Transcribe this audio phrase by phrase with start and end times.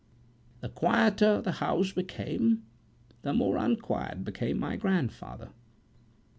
[0.61, 2.63] The quieter the house became,
[3.21, 5.49] the more unquiet became my grandfather.